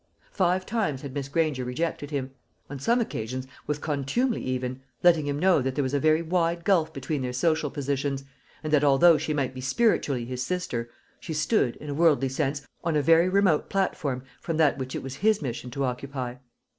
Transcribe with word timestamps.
Five 0.31 0.65
times 0.65 1.03
had 1.03 1.13
Miss 1.13 1.27
Granger 1.29 1.63
rejected 1.63 2.09
him; 2.09 2.31
on 2.71 2.79
some 2.79 2.99
occasions 2.99 3.45
with 3.67 3.81
contumely 3.81 4.41
even, 4.41 4.81
letting 5.03 5.27
him 5.27 5.37
know 5.37 5.61
that 5.61 5.75
there 5.75 5.83
was 5.83 5.93
a 5.93 5.99
very 5.99 6.23
wide 6.23 6.65
gulf 6.65 6.91
between 6.91 7.21
their 7.21 7.33
social 7.33 7.69
positions, 7.69 8.23
and 8.63 8.73
that 8.73 8.83
although 8.83 9.19
she 9.19 9.31
might 9.31 9.53
be 9.53 9.61
spiritually 9.61 10.25
his 10.25 10.43
sister, 10.43 10.89
she 11.19 11.35
stood, 11.35 11.75
in 11.75 11.87
a 11.91 11.93
worldly 11.93 12.29
sense, 12.29 12.63
on 12.83 12.95
a 12.95 13.01
very 13.03 13.29
remote 13.29 13.69
platform 13.69 14.23
from 14.41 14.57
that 14.57 14.79
which 14.79 14.95
it 14.95 15.03
was 15.03 15.17
his 15.17 15.39
mission 15.39 15.69
to 15.69 15.83
occupy. 15.83 16.33